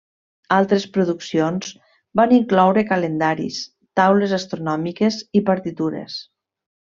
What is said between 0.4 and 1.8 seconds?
Altres produccions